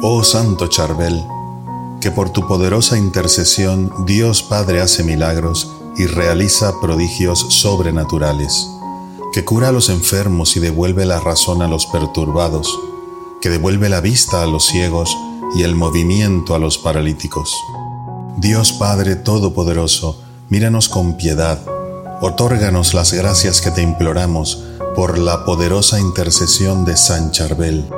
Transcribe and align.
Oh 0.00 0.22
Santo 0.22 0.68
Charbel, 0.68 1.24
que 2.00 2.12
por 2.12 2.30
tu 2.30 2.46
poderosa 2.46 2.96
intercesión 2.96 3.92
Dios 4.06 4.44
Padre 4.44 4.80
hace 4.80 5.02
milagros 5.02 5.72
y 5.96 6.06
realiza 6.06 6.80
prodigios 6.80 7.44
sobrenaturales, 7.48 8.68
que 9.32 9.44
cura 9.44 9.70
a 9.70 9.72
los 9.72 9.88
enfermos 9.88 10.56
y 10.56 10.60
devuelve 10.60 11.04
la 11.04 11.18
razón 11.18 11.62
a 11.62 11.68
los 11.68 11.86
perturbados, 11.86 12.78
que 13.40 13.50
devuelve 13.50 13.88
la 13.88 14.00
vista 14.00 14.44
a 14.44 14.46
los 14.46 14.66
ciegos 14.66 15.16
y 15.56 15.64
el 15.64 15.74
movimiento 15.74 16.54
a 16.54 16.60
los 16.60 16.78
paralíticos. 16.78 17.52
Dios 18.36 18.72
Padre 18.72 19.16
Todopoderoso, 19.16 20.22
míranos 20.48 20.88
con 20.88 21.16
piedad, 21.16 21.60
otórganos 22.20 22.94
las 22.94 23.12
gracias 23.12 23.60
que 23.60 23.72
te 23.72 23.82
imploramos 23.82 24.62
por 24.94 25.18
la 25.18 25.44
poderosa 25.44 25.98
intercesión 25.98 26.84
de 26.84 26.96
San 26.96 27.32
Charbel. 27.32 27.97